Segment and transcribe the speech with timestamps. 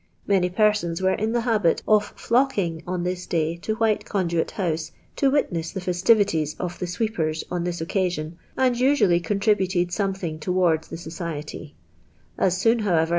[0.25, 4.91] Many persons were in tho habit of llocking on this dav U White <\):iduit House
[5.17, 9.89] to witness the festivities of the sweep Til on this orcasion, and u?iliI1v contri buted
[9.89, 11.73] ^oalething towards the societv.
[12.35, 13.09] As soon, hijwever.